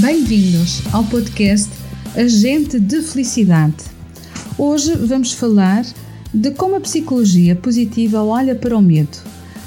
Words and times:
Bem-vindos 0.00 0.80
ao 0.92 1.02
podcast 1.02 1.68
Agente 2.16 2.78
de 2.78 3.02
Felicidade. 3.02 3.74
Hoje 4.56 4.94
vamos 4.94 5.32
falar 5.32 5.84
de 6.32 6.52
como 6.52 6.76
a 6.76 6.80
psicologia 6.80 7.56
positiva 7.56 8.22
olha 8.22 8.54
para 8.54 8.78
o 8.78 8.80
medo, 8.80 9.18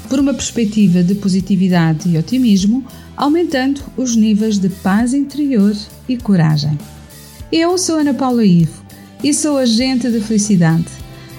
por 0.08 0.18
uma 0.18 0.32
perspectiva 0.32 1.02
de 1.02 1.16
positividade 1.16 2.08
e 2.08 2.16
otimismo, 2.16 2.82
aumentando 3.14 3.82
os 3.94 4.16
níveis 4.16 4.58
de 4.58 4.70
paz 4.70 5.12
interior 5.12 5.76
e 6.08 6.16
coragem. 6.16 6.78
Eu 7.52 7.76
sou 7.76 7.96
Ana 7.96 8.14
Paula 8.14 8.42
Ivo 8.42 8.82
e 9.22 9.34
sou 9.34 9.58
agente 9.58 10.10
de 10.10 10.20
felicidade. 10.22 10.86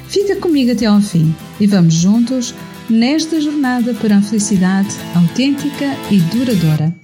Fica 0.08 0.36
comigo 0.36 0.72
até 0.72 0.86
ao 0.86 1.02
fim 1.02 1.34
e 1.60 1.66
vamos 1.66 1.96
juntos 1.96 2.54
nesta 2.88 3.42
jornada 3.42 3.96
para 3.96 4.18
a 4.18 4.22
felicidade 4.22 4.96
autêntica 5.16 5.98
e 6.12 6.20
duradoura. 6.20 7.03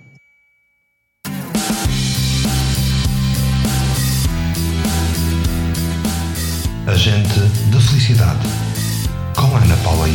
Agente 6.90 7.40
de 7.70 7.80
Felicidade, 7.88 8.40
com 9.36 9.56
Ana 9.56 9.78
Paula 9.84 10.10
I. 10.10 10.12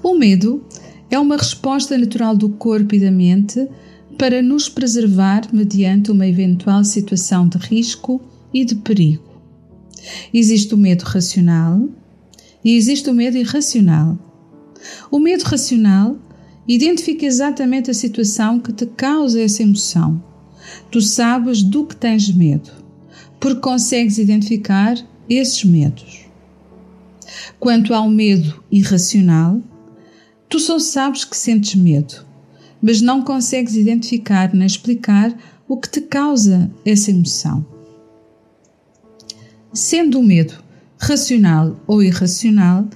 O 0.00 0.14
medo 0.16 0.64
é 1.10 1.18
uma 1.18 1.36
resposta 1.36 1.98
natural 1.98 2.36
do 2.36 2.50
corpo 2.50 2.94
e 2.94 3.00
da 3.00 3.10
mente 3.10 3.68
para 4.16 4.40
nos 4.40 4.68
preservar 4.68 5.42
mediante 5.52 6.12
uma 6.12 6.24
eventual 6.24 6.84
situação 6.84 7.48
de 7.48 7.58
risco 7.58 8.22
e 8.52 8.64
de 8.64 8.76
perigo. 8.76 9.33
Existe 10.32 10.74
o 10.74 10.78
medo 10.78 11.02
racional 11.02 11.88
e 12.64 12.76
existe 12.76 13.08
o 13.10 13.14
medo 13.14 13.36
irracional. 13.36 14.18
O 15.10 15.18
medo 15.18 15.42
racional 15.42 16.16
identifica 16.66 17.26
exatamente 17.26 17.90
a 17.90 17.94
situação 17.94 18.58
que 18.58 18.72
te 18.72 18.86
causa 18.86 19.40
essa 19.40 19.62
emoção. 19.62 20.22
Tu 20.90 21.00
sabes 21.00 21.62
do 21.62 21.84
que 21.86 21.96
tens 21.96 22.32
medo, 22.32 22.70
porque 23.38 23.60
consegues 23.60 24.18
identificar 24.18 24.96
esses 25.28 25.62
medos. 25.64 26.24
Quanto 27.58 27.94
ao 27.94 28.08
medo 28.08 28.62
irracional, 28.70 29.62
tu 30.48 30.58
só 30.58 30.78
sabes 30.78 31.24
que 31.24 31.36
sentes 31.36 31.74
medo, 31.74 32.26
mas 32.80 33.00
não 33.00 33.22
consegues 33.22 33.74
identificar 33.74 34.54
nem 34.54 34.66
explicar 34.66 35.36
o 35.68 35.76
que 35.76 35.88
te 35.88 36.00
causa 36.00 36.70
essa 36.84 37.10
emoção. 37.10 37.73
Sendo 39.74 40.20
o 40.20 40.22
medo 40.22 40.54
racional 40.96 41.80
ou 41.84 42.00
irracional, 42.00 42.88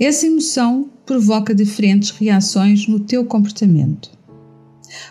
essa 0.00 0.26
emoção 0.26 0.90
provoca 1.04 1.54
diferentes 1.54 2.08
reações 2.10 2.88
no 2.88 2.98
teu 2.98 3.26
comportamento. 3.26 4.10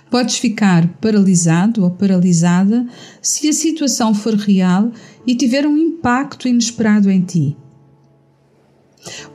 Podes 0.09 0.37
ficar 0.37 0.87
paralisado 0.99 1.83
ou 1.83 1.91
paralisada 1.91 2.87
se 3.21 3.47
a 3.47 3.53
situação 3.53 4.15
for 4.15 4.33
real 4.33 4.91
e 5.25 5.35
tiver 5.35 5.67
um 5.67 5.77
impacto 5.77 6.47
inesperado 6.47 7.09
em 7.11 7.21
ti. 7.21 7.55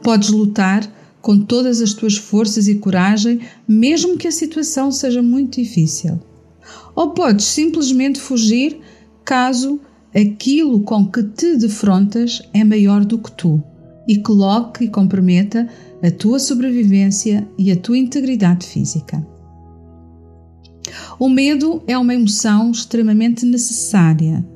Podes 0.03 0.31
lutar 0.31 0.93
com 1.21 1.39
todas 1.39 1.81
as 1.81 1.93
tuas 1.93 2.17
forças 2.17 2.67
e 2.67 2.77
coragem, 2.77 3.41
mesmo 3.67 4.17
que 4.17 4.27
a 4.27 4.33
situação 4.33 4.91
seja 4.91 5.23
muito 5.23 5.61
difícil. 5.61 6.21
Ou 6.97 7.11
podes 7.11 7.47
simplesmente 7.47 8.21
fugir 8.21 8.81
caso 9.25 9.81
aquilo 10.17 10.81
com 10.81 11.07
que 11.07 11.23
te 11.23 11.57
defrontas 11.57 12.41
é 12.55 12.65
maior 12.65 13.05
do 13.05 13.19
que 13.19 13.31
tu 13.33 13.63
e 14.09 14.19
coloque 14.19 14.85
e 14.85 14.89
comprometa 14.89 15.69
a 16.03 16.11
tua 16.11 16.39
sobrevivência 16.39 17.47
e 17.59 17.71
a 17.71 17.77
tua 17.77 17.99
integridade 17.99 18.67
física. 18.67 19.27
O 21.19 21.29
medo 21.29 21.83
é 21.87 21.99
uma 21.99 22.15
emoção 22.15 22.71
extremamente 22.71 23.45
necessária, 23.45 24.47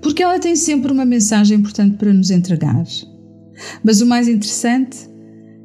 porque 0.00 0.22
ela 0.22 0.38
tem 0.38 0.56
sempre 0.56 0.90
uma 0.90 1.04
mensagem 1.04 1.58
importante 1.58 1.96
para 1.96 2.12
nos 2.12 2.30
entregar. 2.30 2.84
Mas 3.84 4.00
o 4.00 4.06
mais 4.06 4.26
interessante 4.28 5.10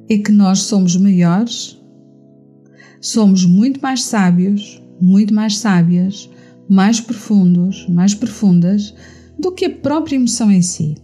é 0.09 0.17
que 0.17 0.31
nós 0.31 0.59
somos 0.59 0.97
maiores, 0.97 1.79
somos 2.99 3.45
muito 3.45 3.79
mais 3.81 4.03
sábios, 4.03 4.81
muito 4.99 5.33
mais 5.33 5.57
sábias, 5.57 6.29
mais 6.67 6.99
profundos, 6.99 7.88
mais 7.88 8.13
profundas 8.13 8.94
do 9.40 9.51
que 9.51 9.66
a 9.66 9.69
própria 9.69 10.16
emoção 10.16 10.51
em 10.51 10.62
si. 10.62 10.96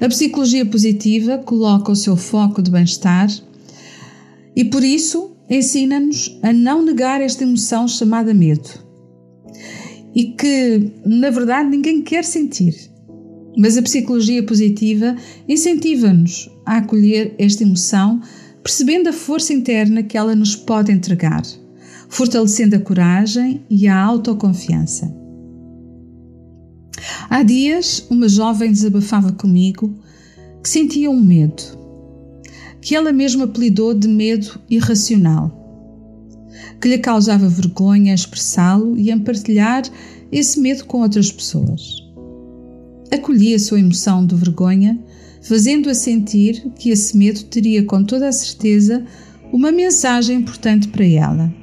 A 0.00 0.08
psicologia 0.08 0.64
positiva 0.64 1.38
coloca 1.38 1.90
o 1.90 1.96
seu 1.96 2.16
foco 2.16 2.62
de 2.62 2.70
bem-estar 2.70 3.28
e, 4.54 4.64
por 4.64 4.82
isso, 4.82 5.36
ensina-nos 5.50 6.38
a 6.42 6.52
não 6.52 6.82
negar 6.84 7.20
esta 7.20 7.44
emoção 7.44 7.88
chamada 7.88 8.32
medo 8.32 8.86
e 10.14 10.32
que, 10.32 10.92
na 11.04 11.30
verdade, 11.30 11.68
ninguém 11.68 12.00
quer 12.00 12.24
sentir. 12.24 12.74
Mas 13.56 13.76
a 13.76 13.82
psicologia 13.82 14.42
positiva 14.42 15.14
incentiva-nos 15.48 16.50
a 16.64 16.78
acolher 16.78 17.34
esta 17.38 17.62
emoção, 17.62 18.20
percebendo 18.62 19.08
a 19.08 19.12
força 19.12 19.52
interna 19.52 20.02
que 20.02 20.16
ela 20.16 20.34
nos 20.34 20.56
pode 20.56 20.90
entregar, 20.90 21.42
fortalecendo 22.08 22.76
a 22.76 22.80
coragem 22.80 23.62
e 23.68 23.86
a 23.86 23.98
autoconfiança. 23.98 25.25
Há 27.28 27.42
dias, 27.42 28.06
uma 28.10 28.28
jovem 28.28 28.70
desabafava 28.70 29.32
comigo 29.32 29.94
que 30.62 30.68
sentia 30.68 31.10
um 31.10 31.20
medo, 31.20 31.62
que 32.80 32.94
ela 32.94 33.12
mesma 33.12 33.44
apelidou 33.44 33.94
de 33.94 34.08
medo 34.08 34.58
irracional, 34.68 35.50
que 36.80 36.88
lhe 36.88 36.98
causava 36.98 37.48
vergonha 37.48 38.14
expressá-lo 38.14 38.96
e 38.96 39.10
em 39.10 39.18
partilhar 39.18 39.84
esse 40.30 40.58
medo 40.60 40.84
com 40.84 41.02
outras 41.02 41.30
pessoas. 41.30 42.02
Acolhi 43.10 43.54
a 43.54 43.58
sua 43.58 43.78
emoção 43.78 44.26
de 44.26 44.34
vergonha, 44.34 44.98
fazendo-a 45.42 45.94
sentir 45.94 46.72
que 46.76 46.90
esse 46.90 47.16
medo 47.16 47.44
teria 47.44 47.84
com 47.84 48.02
toda 48.02 48.28
a 48.28 48.32
certeza 48.32 49.04
uma 49.52 49.70
mensagem 49.70 50.38
importante 50.38 50.88
para 50.88 51.04
ela 51.04 51.54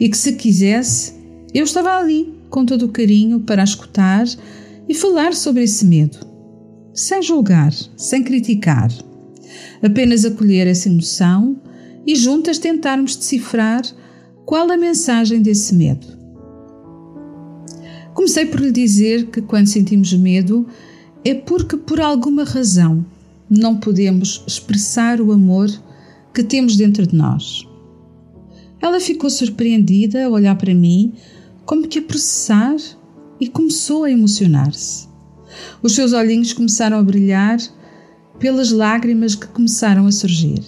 e 0.00 0.08
que, 0.08 0.16
se 0.16 0.32
quisesse, 0.32 1.12
eu 1.52 1.64
estava 1.64 1.98
ali 1.98 2.32
com 2.48 2.64
todo 2.64 2.86
o 2.86 2.88
carinho 2.88 3.40
para 3.40 3.62
a 3.62 3.64
escutar 3.64 4.26
e 4.92 4.94
falar 4.94 5.32
sobre 5.32 5.62
esse 5.62 5.86
medo, 5.86 6.18
sem 6.92 7.22
julgar, 7.22 7.72
sem 7.96 8.22
criticar. 8.22 8.92
Apenas 9.82 10.22
acolher 10.22 10.66
essa 10.66 10.86
emoção 10.86 11.58
e 12.06 12.14
juntas 12.14 12.58
tentarmos 12.58 13.16
decifrar 13.16 13.80
qual 14.44 14.70
a 14.70 14.76
mensagem 14.76 15.40
desse 15.40 15.74
medo. 15.74 16.06
Comecei 18.12 18.44
por 18.44 18.60
lhe 18.60 18.70
dizer 18.70 19.28
que 19.28 19.40
quando 19.40 19.66
sentimos 19.66 20.12
medo 20.12 20.66
é 21.24 21.32
porque 21.34 21.78
por 21.78 21.98
alguma 21.98 22.44
razão 22.44 23.02
não 23.48 23.78
podemos 23.78 24.44
expressar 24.46 25.22
o 25.22 25.32
amor 25.32 25.70
que 26.34 26.42
temos 26.42 26.76
dentro 26.76 27.06
de 27.06 27.16
nós. 27.16 27.66
Ela 28.78 29.00
ficou 29.00 29.30
surpreendida 29.30 30.26
a 30.26 30.28
olhar 30.28 30.58
para 30.58 30.74
mim, 30.74 31.14
como 31.64 31.88
que 31.88 31.98
a 31.98 32.02
processar 32.02 32.76
e 33.42 33.48
começou 33.48 34.04
a 34.04 34.10
emocionar-se. 34.12 35.08
Os 35.82 35.96
seus 35.96 36.12
olhinhos 36.12 36.52
começaram 36.52 36.96
a 36.96 37.02
brilhar 37.02 37.58
pelas 38.38 38.70
lágrimas 38.70 39.34
que 39.34 39.48
começaram 39.48 40.06
a 40.06 40.12
surgir. 40.12 40.62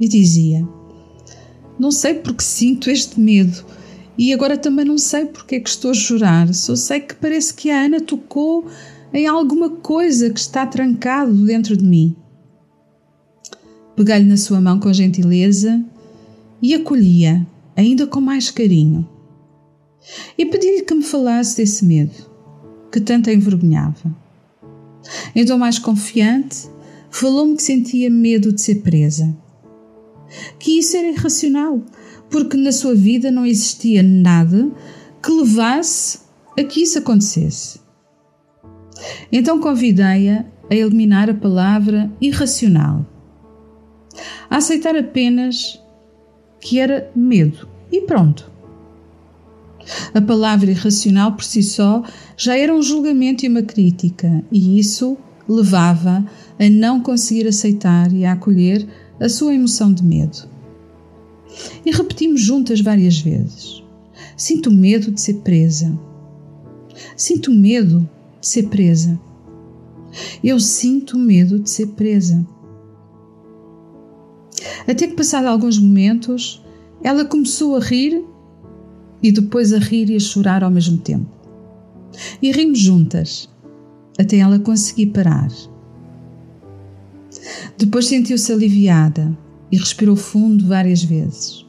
E 0.00 0.08
dizia: 0.08 0.68
Não 1.78 1.92
sei 1.92 2.14
porque 2.14 2.42
sinto 2.42 2.90
este 2.90 3.20
medo 3.20 3.64
e 4.18 4.32
agora 4.32 4.58
também 4.58 4.84
não 4.84 4.98
sei 4.98 5.26
porque 5.26 5.54
é 5.54 5.60
que 5.60 5.68
estou 5.68 5.92
a 5.92 5.94
chorar. 5.94 6.52
Só 6.52 6.74
sei 6.74 6.98
que 6.98 7.14
parece 7.14 7.54
que 7.54 7.70
a 7.70 7.84
Ana 7.84 8.00
tocou 8.00 8.66
em 9.14 9.28
alguma 9.28 9.70
coisa 9.70 10.28
que 10.28 10.40
está 10.40 10.66
trancado 10.66 11.32
dentro 11.32 11.76
de 11.76 11.84
mim. 11.84 12.16
Peguei-lhe 13.94 14.28
na 14.28 14.36
sua 14.36 14.60
mão 14.60 14.80
com 14.80 14.92
gentileza 14.92 15.80
e 16.60 16.74
acolhia, 16.74 17.46
ainda 17.76 18.08
com 18.08 18.20
mais 18.20 18.50
carinho 18.50 19.08
e 20.36 20.46
pedi-lhe 20.46 20.82
que 20.82 20.94
me 20.94 21.02
falasse 21.02 21.56
desse 21.56 21.84
medo 21.84 22.30
que 22.90 23.00
tanto 23.00 23.30
a 23.30 23.32
envergonhava. 23.32 24.14
Então, 25.34 25.58
mais 25.58 25.78
confiante, 25.78 26.68
falou-me 27.10 27.56
que 27.56 27.62
sentia 27.62 28.10
medo 28.10 28.52
de 28.52 28.60
ser 28.60 28.82
presa. 28.82 29.36
Que 30.58 30.78
isso 30.78 30.96
era 30.96 31.08
irracional, 31.08 31.82
porque 32.30 32.56
na 32.56 32.72
sua 32.72 32.94
vida 32.94 33.30
não 33.30 33.46
existia 33.46 34.02
nada 34.02 34.70
que 35.22 35.30
levasse 35.30 36.20
a 36.58 36.64
que 36.64 36.82
isso 36.82 36.98
acontecesse. 36.98 37.80
Então 39.32 39.60
convidei-a 39.60 40.44
a 40.70 40.74
eliminar 40.74 41.28
a 41.28 41.34
palavra 41.34 42.10
irracional, 42.20 43.04
a 44.48 44.56
aceitar 44.56 44.96
apenas 44.96 45.80
que 46.60 46.78
era 46.78 47.10
medo 47.14 47.68
e 47.90 48.02
pronto. 48.02 48.49
A 50.14 50.20
palavra 50.20 50.70
irracional 50.70 51.32
por 51.32 51.44
si 51.44 51.62
só 51.62 52.02
já 52.36 52.56
era 52.56 52.74
um 52.74 52.82
julgamento 52.82 53.44
e 53.44 53.48
uma 53.48 53.62
crítica, 53.62 54.44
e 54.50 54.78
isso 54.78 55.16
levava 55.48 56.24
a 56.58 56.70
não 56.70 57.00
conseguir 57.00 57.46
aceitar 57.46 58.12
e 58.12 58.24
a 58.24 58.32
acolher 58.32 58.86
a 59.18 59.28
sua 59.28 59.54
emoção 59.54 59.92
de 59.92 60.04
medo. 60.04 60.48
E 61.84 61.90
repetimos 61.90 62.40
juntas 62.40 62.80
várias 62.80 63.18
vezes: 63.18 63.82
Sinto 64.36 64.70
medo 64.70 65.10
de 65.10 65.20
ser 65.20 65.34
presa. 65.34 65.98
Sinto 67.16 67.50
medo 67.50 68.08
de 68.40 68.48
ser 68.48 68.68
presa. 68.68 69.18
Eu 70.42 70.58
sinto 70.58 71.18
medo 71.18 71.58
de 71.58 71.70
ser 71.70 71.88
presa. 71.88 72.46
Até 74.86 75.06
que, 75.06 75.14
passado 75.14 75.46
alguns 75.46 75.78
momentos, 75.78 76.62
ela 77.02 77.24
começou 77.24 77.76
a 77.76 77.80
rir 77.80 78.24
e 79.22 79.32
depois 79.32 79.72
a 79.72 79.78
rir 79.78 80.10
e 80.10 80.16
a 80.16 80.20
chorar 80.20 80.64
ao 80.64 80.70
mesmo 80.70 80.98
tempo. 80.98 81.28
E 82.42 82.50
rimos 82.50 82.78
juntas, 82.78 83.48
até 84.18 84.38
ela 84.38 84.58
conseguir 84.58 85.06
parar. 85.06 85.50
Depois 87.78 88.06
sentiu-se 88.06 88.52
aliviada 88.52 89.36
e 89.70 89.76
respirou 89.76 90.16
fundo 90.16 90.66
várias 90.66 91.02
vezes. 91.02 91.64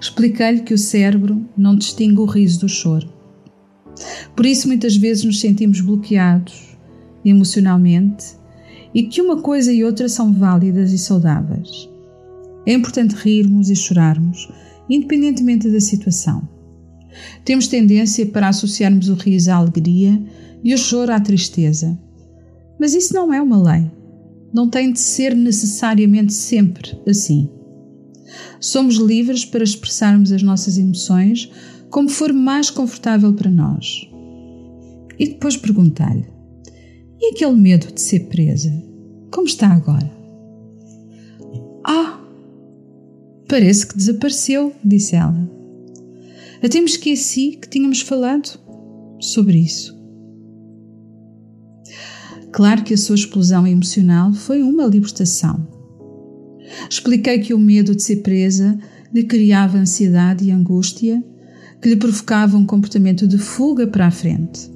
Expliquei-lhe 0.00 0.60
que 0.60 0.74
o 0.74 0.78
cérebro 0.78 1.44
não 1.56 1.76
distingue 1.76 2.20
o 2.20 2.26
riso 2.26 2.60
do 2.60 2.68
choro. 2.68 3.08
Por 4.36 4.46
isso, 4.46 4.68
muitas 4.68 4.96
vezes 4.96 5.24
nos 5.24 5.40
sentimos 5.40 5.80
bloqueados 5.80 6.76
emocionalmente 7.24 8.36
e 8.94 9.04
que 9.04 9.20
uma 9.20 9.40
coisa 9.40 9.72
e 9.72 9.82
outra 9.82 10.08
são 10.08 10.32
válidas 10.32 10.92
e 10.92 10.98
saudáveis. 10.98 11.88
É 12.66 12.72
importante 12.72 13.14
rirmos 13.14 13.70
e 13.70 13.76
chorarmos, 13.76 14.48
independentemente 14.88 15.70
da 15.70 15.80
situação. 15.80 16.48
Temos 17.44 17.68
tendência 17.68 18.26
para 18.26 18.48
associarmos 18.48 19.08
o 19.08 19.14
riso 19.14 19.50
à 19.50 19.56
alegria 19.56 20.20
e 20.62 20.74
o 20.74 20.78
choro 20.78 21.12
à 21.12 21.20
tristeza. 21.20 21.98
Mas 22.78 22.94
isso 22.94 23.14
não 23.14 23.32
é 23.32 23.40
uma 23.40 23.62
lei. 23.62 23.90
Não 24.52 24.68
tem 24.68 24.92
de 24.92 24.98
ser 24.98 25.34
necessariamente 25.34 26.32
sempre 26.32 26.98
assim. 27.06 27.48
Somos 28.60 28.96
livres 28.96 29.44
para 29.44 29.62
expressarmos 29.62 30.32
as 30.32 30.42
nossas 30.42 30.78
emoções 30.78 31.50
como 31.90 32.08
for 32.08 32.32
mais 32.32 32.70
confortável 32.70 33.32
para 33.34 33.50
nós. 33.50 34.08
E 35.18 35.28
depois 35.28 35.56
perguntar-lhe: 35.56 36.26
e 37.20 37.30
aquele 37.32 37.54
medo 37.54 37.92
de 37.92 38.00
ser 38.00 38.26
presa? 38.26 38.72
Como 39.30 39.46
está 39.46 39.68
agora? 39.68 40.10
Ah, 41.86 42.23
parece 43.54 43.86
que 43.86 43.96
desapareceu, 43.96 44.74
disse 44.84 45.14
ela. 45.14 45.48
Até 46.60 46.80
me 46.80 46.86
esqueci 46.86 47.56
que 47.62 47.68
tínhamos 47.68 48.00
falado 48.00 48.58
sobre 49.20 49.58
isso. 49.58 49.96
Claro 52.50 52.82
que 52.82 52.94
a 52.94 52.98
sua 52.98 53.14
explosão 53.14 53.64
emocional 53.64 54.32
foi 54.32 54.60
uma 54.60 54.84
libertação. 54.86 55.68
Expliquei 56.90 57.38
que 57.38 57.54
o 57.54 57.58
medo 57.58 57.94
de 57.94 58.02
ser 58.02 58.22
presa 58.22 58.76
lhe 59.14 59.22
criava 59.22 59.78
ansiedade 59.78 60.46
e 60.46 60.50
angústia, 60.50 61.22
que 61.80 61.88
lhe 61.88 61.96
provocava 61.96 62.56
um 62.56 62.66
comportamento 62.66 63.24
de 63.24 63.38
fuga 63.38 63.86
para 63.86 64.08
a 64.08 64.10
frente. 64.10 64.68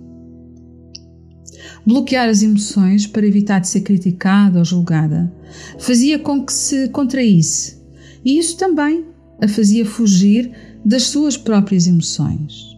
Bloquear 1.84 2.28
as 2.28 2.42
emoções 2.42 3.08
para 3.08 3.26
evitar 3.26 3.58
de 3.58 3.66
ser 3.66 3.80
criticada 3.80 4.60
ou 4.60 4.64
julgada 4.64 5.32
fazia 5.80 6.16
com 6.20 6.44
que 6.44 6.52
se 6.52 6.88
contraísse, 6.90 7.77
e 8.24 8.38
isso 8.38 8.56
também 8.56 9.04
a 9.40 9.48
fazia 9.48 9.86
fugir 9.86 10.50
das 10.84 11.04
suas 11.04 11.36
próprias 11.36 11.86
emoções. 11.86 12.76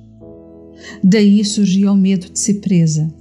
Daí 1.02 1.44
surgia 1.44 1.92
o 1.92 1.96
medo 1.96 2.30
de 2.30 2.38
ser 2.38 2.54
presa, 2.54 3.12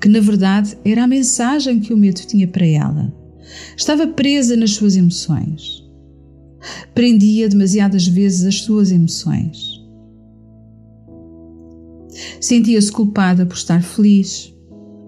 que 0.00 0.08
na 0.08 0.20
verdade 0.20 0.76
era 0.84 1.04
a 1.04 1.08
mensagem 1.08 1.80
que 1.80 1.92
o 1.92 1.96
medo 1.96 2.20
tinha 2.26 2.48
para 2.48 2.66
ela. 2.66 3.12
Estava 3.76 4.06
presa 4.06 4.56
nas 4.56 4.72
suas 4.72 4.96
emoções. 4.96 5.84
Prendia 6.94 7.48
demasiadas 7.48 8.06
vezes 8.06 8.44
as 8.44 8.60
suas 8.62 8.90
emoções. 8.90 9.80
Sentia-se 12.40 12.90
culpada 12.90 13.46
por 13.46 13.56
estar 13.56 13.82
feliz, 13.82 14.52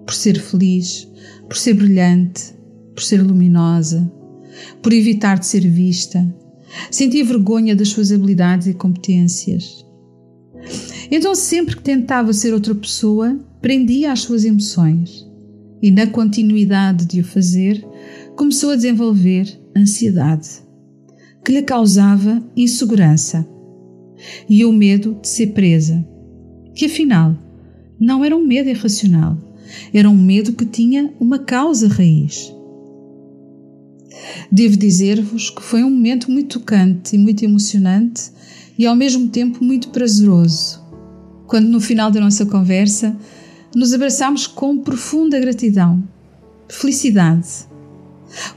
por 0.06 0.14
ser 0.14 0.40
feliz, 0.40 1.08
por 1.48 1.56
ser 1.56 1.74
brilhante, 1.74 2.54
por 2.94 3.02
ser 3.02 3.22
luminosa, 3.22 4.10
por 4.82 4.92
evitar 4.92 5.38
de 5.38 5.46
ser 5.46 5.60
vista, 5.60 6.26
Sentia 6.90 7.24
vergonha 7.24 7.76
das 7.76 7.88
suas 7.88 8.12
habilidades 8.12 8.66
e 8.66 8.74
competências. 8.74 9.84
Então, 11.10 11.34
sempre 11.34 11.76
que 11.76 11.82
tentava 11.82 12.32
ser 12.32 12.54
outra 12.54 12.74
pessoa, 12.74 13.38
prendia 13.60 14.12
as 14.12 14.20
suas 14.20 14.44
emoções 14.44 15.26
e, 15.82 15.90
na 15.90 16.06
continuidade 16.06 17.04
de 17.06 17.20
o 17.20 17.24
fazer, 17.24 17.84
começou 18.36 18.70
a 18.70 18.76
desenvolver 18.76 19.60
ansiedade, 19.76 20.48
que 21.44 21.52
lhe 21.52 21.62
causava 21.62 22.42
insegurança 22.56 23.46
e 24.48 24.64
o 24.64 24.72
medo 24.72 25.18
de 25.20 25.28
ser 25.28 25.48
presa, 25.48 26.06
que 26.74 26.86
afinal 26.86 27.36
não 27.98 28.24
era 28.24 28.36
um 28.36 28.46
medo 28.46 28.68
irracional, 28.68 29.36
era 29.92 30.08
um 30.08 30.16
medo 30.16 30.52
que 30.52 30.64
tinha 30.64 31.12
uma 31.20 31.38
causa 31.38 31.88
raiz. 31.88 32.52
Devo 34.50 34.76
dizer-vos 34.76 35.50
que 35.50 35.62
foi 35.62 35.82
um 35.82 35.90
momento 35.90 36.30
muito 36.30 36.58
tocante 36.58 37.16
e 37.16 37.18
muito 37.18 37.44
emocionante 37.44 38.30
e 38.78 38.86
ao 38.86 38.96
mesmo 38.96 39.28
tempo 39.28 39.62
muito 39.64 39.88
prazeroso, 39.90 40.82
quando 41.46 41.68
no 41.68 41.80
final 41.80 42.10
da 42.10 42.20
nossa 42.20 42.46
conversa 42.46 43.16
nos 43.74 43.92
abraçámos 43.92 44.46
com 44.46 44.78
profunda 44.78 45.38
gratidão, 45.40 46.02
felicidade, 46.68 47.48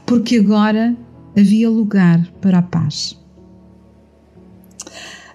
porque 0.04 0.36
agora 0.36 0.96
havia 1.36 1.68
lugar 1.70 2.26
para 2.40 2.58
a 2.58 2.62
paz. 2.62 3.18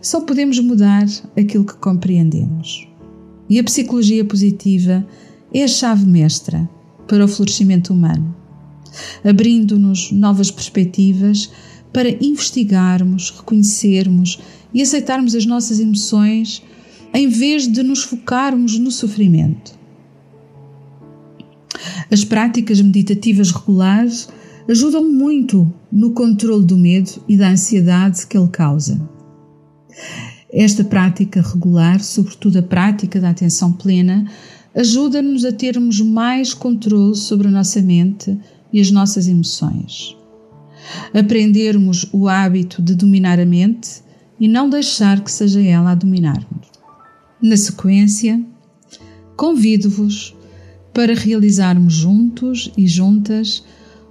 Só 0.02 0.22
podemos 0.22 0.60
mudar 0.60 1.06
aquilo 1.38 1.66
que 1.66 1.76
compreendemos. 1.76 2.88
E 3.48 3.60
a 3.60 3.64
psicologia 3.64 4.26
positiva 4.26 5.06
é 5.54 5.64
a 5.64 5.68
chave 5.68 6.06
mestra 6.06 6.68
para 7.08 7.26
o 7.26 7.28
florescimento 7.28 7.94
humano 7.94 8.41
abrindo-nos 9.24 10.12
novas 10.12 10.52
perspectivas 10.52 11.52
para 11.94 12.10
investigarmos, 12.24 13.32
reconhecermos 13.32 14.40
e 14.74 14.82
aceitarmos 14.82 15.36
as 15.36 15.46
nossas 15.46 15.80
emoções 15.80 16.64
em 17.14 17.28
vez 17.28 17.68
de 17.68 17.84
nos 17.84 18.04
focarmos 18.04 18.78
no 18.80 18.92
sofrimento. 18.92 19.80
As 22.10 22.24
práticas 22.24 22.82
meditativas 22.82 23.52
regulares 23.52 24.30
ajudam 24.70 25.12
muito 25.12 25.72
no 25.92 26.12
controle 26.12 26.66
do 26.66 26.78
medo 26.78 27.24
e 27.28 27.36
da 27.36 27.50
ansiedade 27.50 28.26
que 28.28 28.38
ele 28.38 28.48
causa. 28.48 29.02
Esta 30.52 30.84
prática 30.84 31.42
regular, 31.42 32.02
sobretudo 32.02 32.60
a 32.60 32.62
prática 32.62 33.20
da 33.20 33.30
atenção 33.30 33.72
plena, 33.72 34.30
ajuda-nos 34.76 35.46
a 35.46 35.52
termos 35.52 36.02
mais 36.02 36.54
controle 36.54 37.16
sobre 37.16 37.48
a 37.48 37.52
nossa 37.52 37.82
mente, 37.82 38.38
e 38.72 38.80
as 38.80 38.92
nossas 38.92 39.28
emoções. 39.28 40.16
Aprendermos 41.14 42.08
o 42.12 42.28
hábito 42.28 42.82
de 42.82 42.96
dominar 42.96 43.40
a 43.40 43.46
mente 43.46 44.02
e 44.40 44.48
não 44.48 44.70
deixar 44.70 45.24
que 45.24 45.32
seja 45.32 45.62
ela 45.62 45.92
a 45.92 45.96
dominar-nos. 45.96 46.72
Na 47.42 47.58
sequência, 47.58 48.44
convido-vos 49.36 50.36
para 50.94 51.14
realizarmos 51.14 51.94
juntos 51.94 52.72
e 52.78 52.88
juntas 52.88 53.64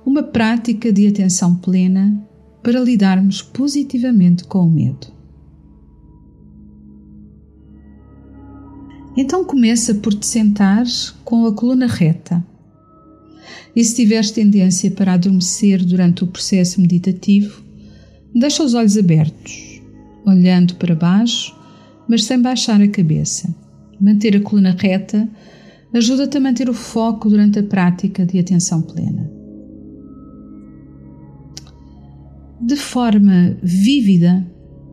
uma 0.04 0.22
prática 0.22 0.92
de 0.92 1.06
atenção 1.06 1.54
plena 1.54 2.26
para 2.62 2.80
lidarmos 2.80 3.42
positivamente 3.42 4.44
com 4.44 4.66
o 4.66 4.70
medo. 4.70 5.08
Então 9.16 9.44
começa 9.44 9.94
por 9.94 10.14
te 10.14 10.26
sentares 10.26 11.10
com 11.24 11.44
a 11.44 11.52
coluna 11.52 11.86
reta 11.86 12.44
e 13.74 13.84
se 13.84 13.94
tiveres 13.94 14.30
tendência 14.30 14.90
para 14.90 15.14
adormecer 15.14 15.84
durante 15.84 16.24
o 16.24 16.26
processo 16.26 16.80
meditativo, 16.80 17.62
deixa 18.34 18.62
os 18.62 18.74
olhos 18.74 18.96
abertos, 18.96 19.80
olhando 20.26 20.74
para 20.76 20.94
baixo, 20.94 21.54
mas 22.08 22.24
sem 22.24 22.40
baixar 22.40 22.80
a 22.80 22.88
cabeça. 22.88 23.54
Manter 24.00 24.36
a 24.36 24.40
coluna 24.40 24.76
reta 24.78 25.28
ajuda-te 25.92 26.36
a 26.36 26.40
manter 26.40 26.68
o 26.68 26.74
foco 26.74 27.28
durante 27.28 27.58
a 27.58 27.62
prática 27.62 28.24
de 28.24 28.38
atenção 28.38 28.82
plena. 28.82 29.30
De 32.60 32.76
forma 32.76 33.56
vívida, 33.62 34.46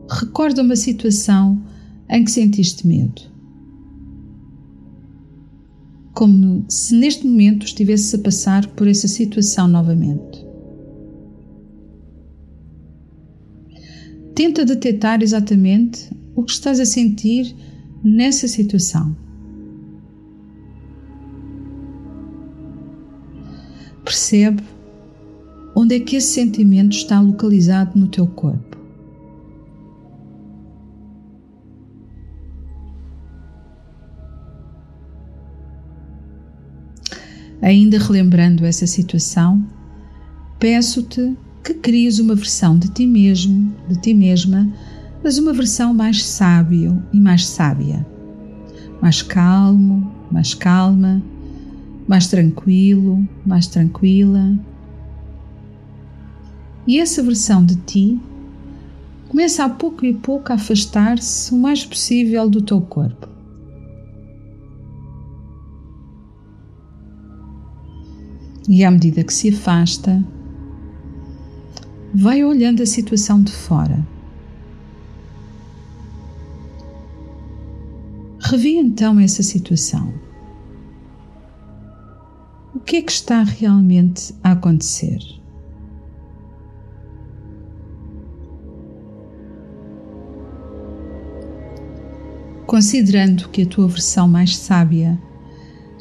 recorda 0.09 0.61
uma 0.61 0.75
situação 0.75 1.61
em 2.09 2.23
que 2.23 2.31
sentiste 2.31 2.87
medo 2.87 3.36
como 6.17 6.65
se 6.67 6.95
neste 6.95 7.27
momento 7.27 7.63
estivesse 7.63 8.15
a 8.15 8.19
passar 8.19 8.65
por 8.69 8.87
essa 8.87 9.07
situação 9.07 9.67
novamente. 9.67 10.43
Tenta 14.33 14.65
detectar 14.65 15.21
exatamente 15.21 16.09
o 16.35 16.43
que 16.43 16.53
estás 16.53 16.79
a 16.79 16.85
sentir 16.85 17.55
nessa 18.03 18.47
situação. 18.47 19.15
Percebe 24.03 24.63
onde 25.75 25.97
é 25.97 25.99
que 25.99 26.15
esse 26.15 26.33
sentimento 26.33 26.93
está 26.93 27.21
localizado 27.21 27.91
no 27.95 28.07
teu 28.07 28.25
corpo. 28.25 28.76
Ainda 37.67 37.99
relembrando 37.99 38.65
essa 38.65 38.87
situação, 38.87 39.61
peço-te 40.57 41.35
que 41.61 41.73
cries 41.73 42.17
uma 42.17 42.33
versão 42.33 42.79
de 42.79 42.87
ti 42.87 43.05
mesmo, 43.05 43.75
de 43.89 43.99
ti 43.99 44.13
mesma, 44.13 44.71
mas 45.21 45.37
uma 45.37 45.51
versão 45.51 45.93
mais 45.93 46.23
sábio 46.23 47.03
e 47.11 47.19
mais 47.19 47.45
sábia, 47.45 48.07
mais 49.01 49.21
calmo, 49.21 50.09
mais 50.31 50.53
calma, 50.53 51.21
mais 52.07 52.27
tranquilo, 52.27 53.27
mais 53.45 53.67
tranquila. 53.67 54.57
E 56.87 57.01
essa 57.01 57.21
versão 57.21 57.65
de 57.65 57.75
ti 57.75 58.17
começa 59.27 59.65
a 59.65 59.69
pouco 59.69 60.05
e 60.05 60.13
pouco 60.13 60.53
a 60.53 60.55
afastar-se 60.55 61.53
o 61.53 61.57
mais 61.57 61.85
possível 61.85 62.49
do 62.49 62.61
teu 62.61 62.79
corpo. 62.79 63.36
E 68.67 68.83
à 68.83 68.91
medida 68.91 69.23
que 69.23 69.33
se 69.33 69.49
afasta, 69.49 70.21
vai 72.13 72.43
olhando 72.43 72.83
a 72.83 72.85
situação 72.85 73.41
de 73.41 73.51
fora. 73.51 74.05
Revi 78.39 78.75
então 78.75 79.19
essa 79.19 79.41
situação. 79.41 80.13
O 82.75 82.79
que 82.79 82.97
é 82.97 83.01
que 83.01 83.11
está 83.11 83.43
realmente 83.43 84.33
a 84.43 84.51
acontecer? 84.51 85.19
Considerando 92.65 93.49
que 93.49 93.61
a 93.61 93.65
tua 93.65 93.87
versão 93.87 94.27
mais 94.27 94.57
sábia 94.57 95.17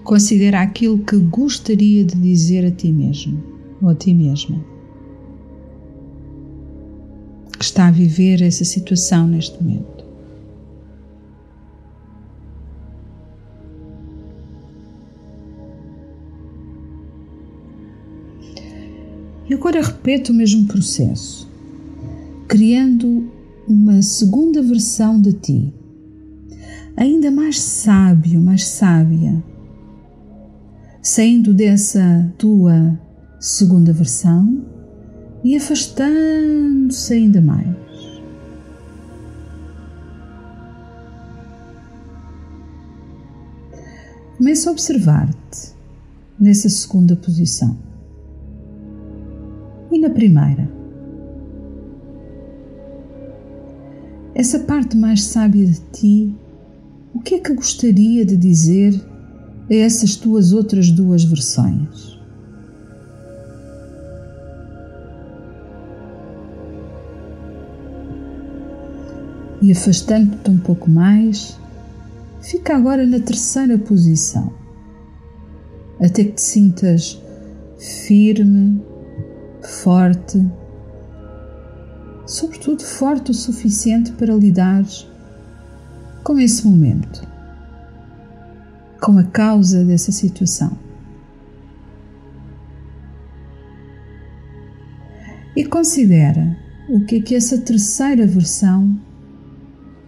considera 0.06 0.62
aquilo 0.62 1.00
que 1.00 1.16
gostaria 1.16 2.04
de 2.04 2.14
dizer 2.14 2.64
a 2.64 2.70
ti 2.70 2.92
mesmo 2.92 3.42
ou 3.82 3.88
a 3.88 3.94
ti 3.94 4.14
mesma. 4.14 4.64
Que 7.58 7.64
está 7.64 7.88
a 7.88 7.90
viver 7.90 8.40
essa 8.40 8.64
situação 8.64 9.26
neste 9.26 9.60
momento. 9.60 10.06
E 19.48 19.54
agora 19.54 19.82
repete 19.82 20.30
o 20.30 20.34
mesmo 20.34 20.66
processo, 20.66 21.48
criando 22.48 23.28
uma 23.66 24.02
segunda 24.02 24.62
versão 24.62 25.20
de 25.20 25.32
ti, 25.32 25.74
ainda 26.96 27.30
mais 27.30 27.60
sábio, 27.60 28.40
mais 28.40 28.64
sábia, 28.64 29.42
saindo 31.06 31.54
dessa 31.54 32.28
tua 32.36 32.98
segunda 33.38 33.92
versão 33.92 34.60
e 35.44 35.56
afastando-se 35.56 37.14
ainda 37.14 37.40
mais. 37.40 37.76
Começa 44.36 44.68
a 44.68 44.72
observar-te 44.72 45.76
nessa 46.40 46.68
segunda 46.68 47.14
posição. 47.14 47.78
E 49.92 50.00
na 50.00 50.10
primeira? 50.10 50.68
Essa 54.34 54.58
parte 54.58 54.96
mais 54.96 55.22
sábia 55.22 55.66
de 55.66 55.80
ti, 55.92 56.36
o 57.14 57.20
que 57.20 57.36
é 57.36 57.38
que 57.38 57.54
gostaria 57.54 58.26
de 58.26 58.36
dizer 58.36 59.00
a 59.70 59.74
essas 59.74 60.16
tuas 60.16 60.52
outras 60.52 60.90
duas 60.90 61.24
versões. 61.24 62.16
E 69.60 69.72
afastando-te 69.72 70.50
um 70.50 70.58
pouco 70.58 70.88
mais, 70.88 71.58
fica 72.40 72.76
agora 72.76 73.04
na 73.04 73.18
terceira 73.18 73.76
posição, 73.76 74.52
até 76.00 76.24
que 76.24 76.32
te 76.32 76.42
sintas 76.42 77.20
firme, 77.78 78.80
forte, 79.62 80.40
sobretudo 82.26 82.82
forte 82.82 83.32
o 83.32 83.34
suficiente 83.34 84.12
para 84.12 84.34
lidar 84.34 84.84
com 86.22 86.38
esse 86.38 86.66
momento 86.66 87.35
com 89.06 89.16
a 89.18 89.22
causa 89.22 89.84
dessa 89.84 90.10
situação. 90.10 90.76
E 95.54 95.64
considera 95.64 96.58
o 96.88 97.04
que 97.04 97.18
é 97.18 97.20
que 97.20 97.36
essa 97.36 97.56
terceira 97.56 98.26
versão, 98.26 98.98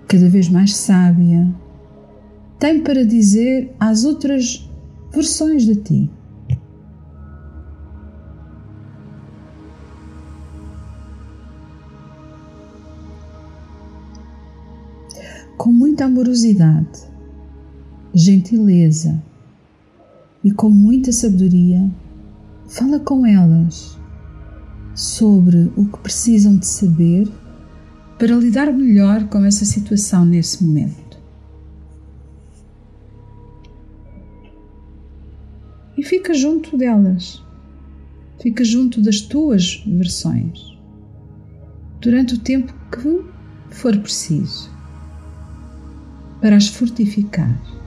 cada 0.09 0.28
vez 0.28 0.49
mais 0.49 0.75
sábia, 0.75 1.49
tem 2.59 2.81
para 2.81 3.07
dizer 3.07 3.73
às 3.78 4.02
outras 4.02 4.69
versões 5.12 5.64
de 5.64 5.76
ti. 5.76 6.11
Com 15.57 15.71
muita 15.71 16.07
amorosidade, 16.07 17.08
gentileza 18.19 19.23
e 20.43 20.51
com 20.51 20.69
muita 20.69 21.13
sabedoria, 21.13 21.89
fala 22.67 22.99
com 22.99 23.25
elas 23.25 23.97
sobre 24.93 25.71
o 25.77 25.87
que 25.87 25.99
precisam 25.99 26.57
de 26.57 26.67
saber 26.67 27.29
para 28.19 28.35
lidar 28.35 28.73
melhor 28.73 29.29
com 29.29 29.45
essa 29.45 29.65
situação 29.65 30.25
nesse 30.25 30.65
momento. 30.65 31.17
E 35.97 36.03
fica 36.03 36.35
junto 36.35 36.77
delas, 36.77 37.41
fica 38.43 38.65
junto 38.65 39.01
das 39.01 39.21
tuas 39.21 39.85
versões 39.87 40.77
durante 42.01 42.35
o 42.35 42.39
tempo 42.39 42.75
que 42.91 43.25
for 43.71 43.97
preciso 43.99 44.77
para 46.41 46.57
as 46.57 46.67
fortificar. 46.67 47.77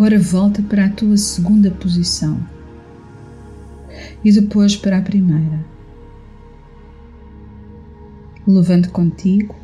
Agora 0.00 0.18
volta 0.18 0.62
para 0.62 0.86
a 0.86 0.88
tua 0.88 1.18
segunda 1.18 1.70
posição 1.70 2.42
e 4.24 4.32
depois 4.32 4.74
para 4.74 4.96
a 4.96 5.02
primeira. 5.02 5.62
Levando 8.46 8.88
contigo 8.92 9.54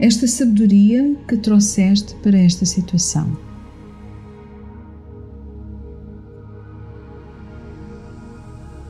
esta 0.00 0.26
sabedoria 0.26 1.14
que 1.28 1.36
trouxeste 1.36 2.16
para 2.16 2.36
esta 2.36 2.66
situação. 2.66 3.38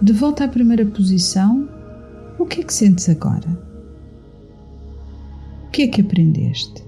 De 0.00 0.14
volta 0.14 0.44
à 0.44 0.48
primeira 0.48 0.86
posição, 0.86 1.68
o 2.38 2.46
que 2.46 2.62
é 2.62 2.64
que 2.64 2.72
sentes 2.72 3.06
agora? 3.10 3.50
O 5.66 5.70
que 5.72 5.82
é 5.82 5.88
que 5.88 6.00
aprendeste? 6.00 6.85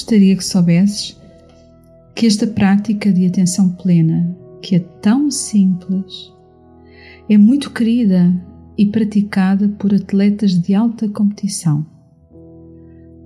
Gostaria 0.00 0.34
que 0.34 0.44
soubesses 0.44 1.14
que 2.14 2.26
esta 2.26 2.46
prática 2.46 3.12
de 3.12 3.26
atenção 3.26 3.68
plena, 3.68 4.34
que 4.62 4.74
é 4.74 4.78
tão 4.78 5.30
simples, 5.30 6.32
é 7.28 7.36
muito 7.36 7.70
querida 7.70 8.32
e 8.78 8.86
praticada 8.86 9.68
por 9.68 9.94
atletas 9.94 10.58
de 10.58 10.74
alta 10.74 11.06
competição, 11.06 11.84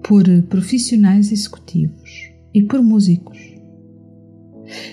por 0.03 0.25
profissionais 0.49 1.31
executivos 1.31 2.33
e 2.53 2.63
por 2.65 2.83
músicos. 2.83 3.39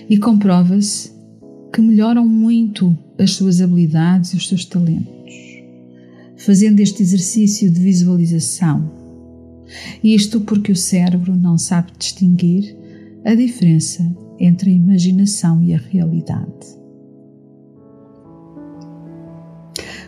E 0.08 0.16
comprova-se 0.18 1.12
que 1.72 1.80
melhoram 1.80 2.26
muito 2.26 2.96
as 3.18 3.32
suas 3.32 3.60
habilidades 3.60 4.34
e 4.34 4.36
os 4.36 4.48
seus 4.48 4.64
talentos, 4.64 5.34
fazendo 6.36 6.78
este 6.78 7.02
exercício 7.02 7.68
de 7.70 7.80
visualização. 7.80 9.01
Isto 10.02 10.40
porque 10.40 10.72
o 10.72 10.76
cérebro 10.76 11.36
não 11.36 11.56
sabe 11.58 11.92
distinguir 11.98 12.76
a 13.24 13.34
diferença 13.34 14.04
entre 14.38 14.70
a 14.70 14.74
imaginação 14.74 15.62
e 15.62 15.74
a 15.74 15.78
realidade. 15.78 16.82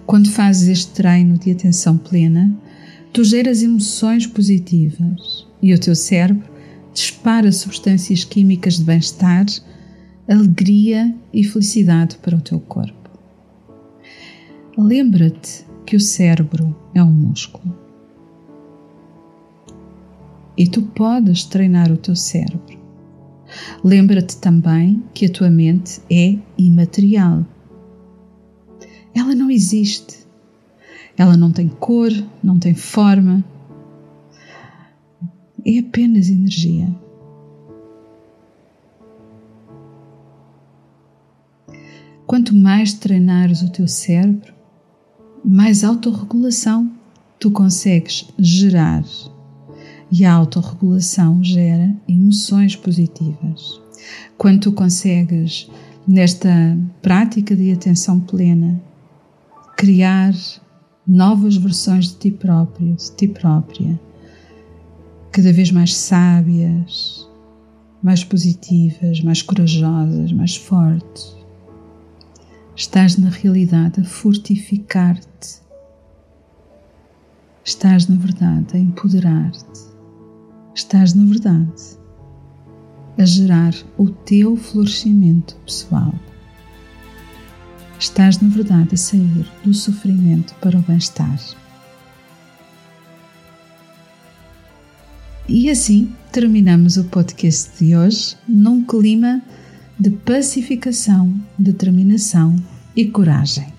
Quando 0.06 0.28
fazes 0.28 0.68
este 0.68 0.92
treino 0.92 1.38
de 1.38 1.50
atenção 1.50 1.96
plena, 1.96 2.54
tu 3.12 3.24
geras 3.24 3.62
emoções 3.62 4.26
positivas 4.26 5.46
e 5.62 5.72
o 5.72 5.78
teu 5.78 5.94
cérebro 5.94 6.48
dispara 6.92 7.50
substâncias 7.50 8.24
químicas 8.24 8.76
de 8.76 8.84
bem-estar, 8.84 9.46
alegria 10.28 11.14
e 11.32 11.42
felicidade 11.42 12.16
para 12.18 12.36
o 12.36 12.40
teu 12.40 12.60
corpo. 12.60 13.10
Lembra-te 14.76 15.64
que 15.86 15.96
o 15.96 16.00
cérebro 16.00 16.76
é 16.94 17.02
um 17.02 17.12
músculo. 17.12 17.83
E 20.56 20.68
tu 20.68 20.82
podes 20.82 21.44
treinar 21.44 21.90
o 21.90 21.96
teu 21.96 22.14
cérebro. 22.14 22.78
Lembra-te 23.82 24.36
também 24.36 25.02
que 25.12 25.26
a 25.26 25.32
tua 25.32 25.50
mente 25.50 26.00
é 26.10 26.38
imaterial. 26.56 27.44
Ela 29.14 29.34
não 29.34 29.50
existe. 29.50 30.24
Ela 31.16 31.36
não 31.36 31.52
tem 31.52 31.68
cor, 31.68 32.10
não 32.42 32.58
tem 32.58 32.74
forma. 32.74 33.44
É 35.64 35.78
apenas 35.78 36.28
energia. 36.28 36.88
Quanto 42.26 42.54
mais 42.54 42.94
treinares 42.94 43.62
o 43.62 43.70
teu 43.70 43.86
cérebro, 43.86 44.52
mais 45.44 45.84
autorregulação 45.84 46.90
tu 47.38 47.50
consegues 47.50 48.26
gerar. 48.38 49.04
E 50.10 50.24
a 50.24 50.32
autorregulação 50.32 51.42
gera 51.42 51.94
emoções 52.08 52.76
positivas. 52.76 53.80
Quando 54.36 54.60
tu 54.60 54.72
consegues, 54.72 55.68
nesta 56.06 56.78
prática 57.02 57.56
de 57.56 57.72
atenção 57.72 58.20
plena, 58.20 58.80
criar 59.76 60.34
novas 61.06 61.56
versões 61.56 62.08
de 62.08 62.16
ti 62.16 62.30
próprio, 62.30 62.94
de 62.94 63.10
ti 63.12 63.28
própria, 63.28 63.98
cada 65.32 65.52
vez 65.52 65.70
mais 65.70 65.94
sábias, 65.94 67.28
mais 68.02 68.22
positivas, 68.22 69.20
mais 69.22 69.42
corajosas, 69.42 70.32
mais 70.32 70.54
fortes, 70.56 71.34
Estás 72.76 73.16
na 73.16 73.30
realidade 73.30 74.00
a 74.00 74.04
fortificar-te. 74.04 75.62
Estás 77.64 78.08
na 78.08 78.16
verdade 78.16 78.76
a 78.76 78.78
empoderar-te. 78.80 79.93
Estás 80.74 81.14
na 81.14 81.24
verdade 81.24 81.72
a 83.16 83.24
gerar 83.24 83.72
o 83.96 84.10
teu 84.10 84.56
florescimento 84.56 85.54
pessoal. 85.64 86.12
Estás 87.96 88.40
na 88.40 88.48
verdade 88.48 88.94
a 88.94 88.96
sair 88.96 89.46
do 89.64 89.72
sofrimento 89.72 90.52
para 90.56 90.76
o 90.76 90.82
bem-estar. 90.82 91.38
E 95.48 95.70
assim 95.70 96.12
terminamos 96.32 96.96
o 96.96 97.04
podcast 97.04 97.70
de 97.78 97.94
hoje 97.94 98.36
num 98.48 98.84
clima 98.84 99.40
de 99.96 100.10
pacificação, 100.10 101.40
determinação 101.56 102.56
e 102.96 103.04
coragem. 103.04 103.72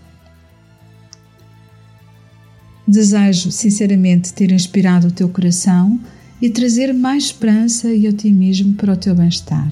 Desejo 2.88 3.52
sinceramente 3.52 4.34
ter 4.34 4.50
inspirado 4.54 5.08
o 5.08 5.12
teu 5.12 5.28
coração 5.28 6.00
e 6.42 6.50
trazer 6.50 6.94
mais 6.94 7.26
esperança 7.26 7.94
e 7.94 8.08
otimismo 8.08 8.74
para 8.74 8.94
o 8.94 8.98
teu 8.98 9.16
bem-estar. 9.16 9.72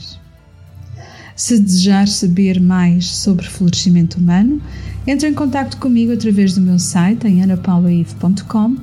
Se 1.36 1.60
desejares 1.60 2.14
saber 2.14 2.60
mais 2.60 3.08
sobre 3.08 3.48
florescimento 3.48 4.20
humano, 4.20 4.62
entre 5.06 5.28
em 5.28 5.34
contato 5.34 5.78
comigo 5.78 6.14
através 6.14 6.54
do 6.54 6.62
meu 6.62 6.80
site 6.80 7.28
em 7.28 7.44
anapaulaive.com 7.44 8.78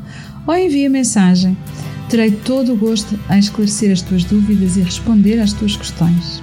ou 0.47 0.57
envia 0.57 0.91
mensagem. 0.91 1.57
Terei 2.09 2.33
todo 2.33 2.73
o 2.73 2.77
gosto 2.77 3.19
em 3.31 3.39
esclarecer 3.39 3.93
as 3.93 4.03
tuas 4.03 4.25
dúvidas 4.25 4.77
e 4.77 4.81
responder 4.81 5.39
às 5.39 5.53
tuas 5.53 5.77
questões. 5.77 6.43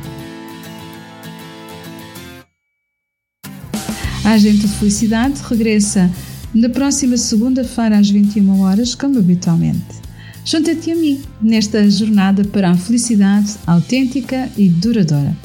A 4.23 4.32
Agente 4.32 4.67
de 4.67 4.73
Felicidade 4.76 5.41
regressa 5.43 6.10
na 6.54 6.69
próxima 6.69 7.17
segunda-feira 7.17 7.97
às 7.97 8.10
21 8.10 8.62
horas, 8.62 8.95
como 8.95 9.19
habitualmente. 9.19 10.07
Junta-te 10.48 10.92
a 10.92 10.96
mim 10.96 11.22
nesta 11.42 11.90
jornada 11.90 12.46
para 12.46 12.72
a 12.72 12.78
felicidade 12.78 13.56
autêntica 13.68 14.50
e 14.56 14.70
duradoura. 14.70 15.36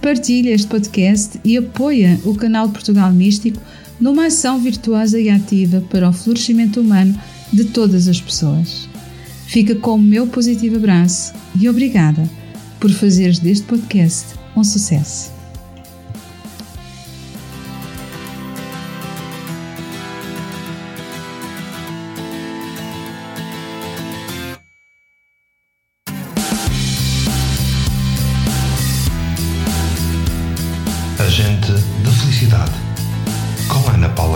Partilha 0.00 0.50
este 0.50 0.68
podcast 0.68 1.40
e 1.44 1.56
apoia 1.56 2.20
o 2.24 2.36
canal 2.36 2.68
Portugal 2.68 3.12
Místico 3.12 3.60
numa 4.00 4.26
ação 4.26 4.60
virtuosa 4.60 5.18
e 5.18 5.28
ativa 5.28 5.80
para 5.90 6.08
o 6.08 6.12
florescimento 6.12 6.80
humano 6.80 7.20
de 7.52 7.64
todas 7.64 8.06
as 8.06 8.20
pessoas. 8.20 8.88
Fica 9.48 9.74
com 9.74 9.96
o 9.96 9.98
meu 9.98 10.28
positivo 10.28 10.76
abraço 10.76 11.34
e 11.60 11.68
obrigada 11.68 12.22
por 12.78 12.92
fazeres 12.92 13.40
deste 13.40 13.66
podcast 13.66 14.36
um 14.54 14.62
sucesso. 14.62 15.37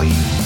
Com 0.03 0.42